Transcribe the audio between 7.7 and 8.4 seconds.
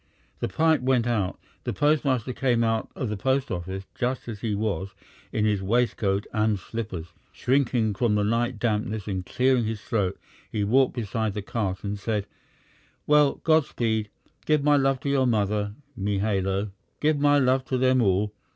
from the